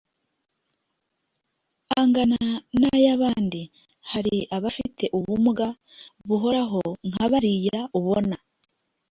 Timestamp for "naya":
2.79-3.09